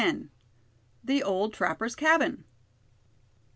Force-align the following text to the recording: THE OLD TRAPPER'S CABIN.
THE 1.03 1.21
OLD 1.21 1.53
TRAPPER'S 1.53 1.95
CABIN. 1.95 2.43